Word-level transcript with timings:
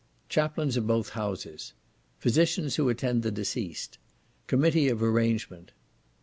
Chaplains 0.29 0.77
of 0.77 0.87
both 0.87 1.09
Houses. 1.09 1.73
Physicians 2.17 2.75
who 2.77 2.89
attend 2.89 3.21
the 3.21 3.29
deceased. 3.29 3.99
Committee 4.47 4.89
of 4.89 5.03
arrangement. 5.03 5.73